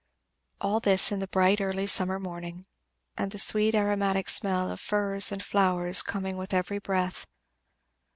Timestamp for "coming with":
6.01-6.55